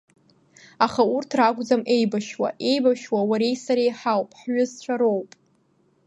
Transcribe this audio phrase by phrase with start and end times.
[0.85, 5.29] Аха урҭ ракәӡам еибашьуа, еибашьуа уареи сареи ҳауп, ҳҩызцәа роуп.